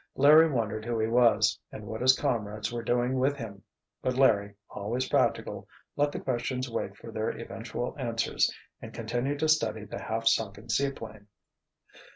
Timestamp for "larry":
0.15-0.49, 4.17-4.55